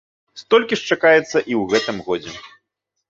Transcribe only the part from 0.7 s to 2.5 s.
ж чакаецца і ў гэтым годзе.